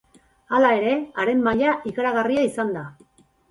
[0.59, 0.93] Hala ere,
[1.25, 2.85] haren maila ikaragarria izan da.